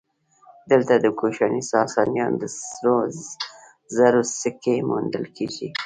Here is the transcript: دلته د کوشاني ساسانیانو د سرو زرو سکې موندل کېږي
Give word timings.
دلته 0.71 0.93
د 1.03 1.05
کوشاني 1.19 1.61
ساسانیانو 1.73 2.39
د 2.41 2.45
سرو 2.59 2.97
زرو 3.95 4.21
سکې 4.39 4.75
موندل 4.89 5.25
کېږي 5.35 5.67